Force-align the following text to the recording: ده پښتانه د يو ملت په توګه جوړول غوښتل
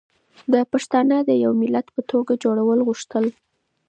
ده 0.51 0.59
پښتانه 0.71 1.17
د 1.27 1.31
يو 1.43 1.51
ملت 1.61 1.87
په 1.95 2.01
توګه 2.11 2.33
جوړول 2.43 2.79
غوښتل 2.87 3.25